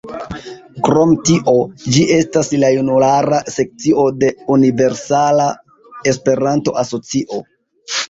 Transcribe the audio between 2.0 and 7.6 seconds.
estas la junulara sekcio de Universala Esperanto-Asocio.